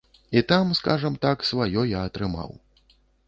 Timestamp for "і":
0.37-0.41